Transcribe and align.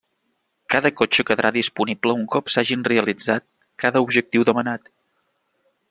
Cada 0.75 0.91
cotxe 1.01 1.25
quedarà 1.27 1.51
disponible 1.57 2.15
un 2.21 2.23
cop 2.37 2.49
s'hagin 2.55 2.87
realitzat 2.91 3.47
cada 3.85 4.05
objectiu 4.07 4.49
demanant. 4.51 4.91